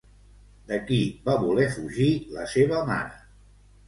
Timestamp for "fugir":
1.75-2.07